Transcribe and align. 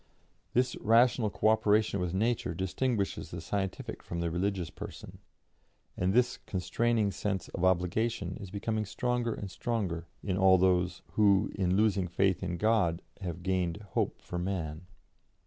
This 0.53 0.75
rational 0.77 1.29
'co 1.29 1.49
operation 1.49 1.99
with 1.99 2.11
Nature' 2.11 2.55
distinguishes 2.55 3.29
the 3.29 3.39
scientific 3.39 4.01
from 4.01 4.19
the 4.19 4.31
religious 4.31 4.71
person, 4.71 5.19
and 5.95 6.11
this 6.11 6.39
constraining 6.47 7.11
sense 7.11 7.49
of 7.49 7.63
obligation 7.63 8.35
is 8.37 8.49
becoming 8.49 8.85
stronger 8.87 9.35
and 9.35 9.51
stronger 9.51 10.07
in 10.23 10.39
all 10.39 10.57
those 10.57 11.03
who, 11.11 11.51
in 11.53 11.75
losing 11.77 12.07
faith 12.07 12.41
in 12.41 12.57
God, 12.57 13.03
have 13.21 13.43
gained 13.43 13.83
hope 13.91 14.19
for 14.23 14.39
man." 14.39 14.87